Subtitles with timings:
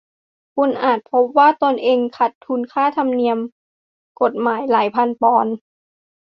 [0.55, 3.39] คุณอาจจะพบว่าตนเองขาดทุนค่าธรรมเนียม
[4.21, 5.55] กฎหมายหลายพันปอนด์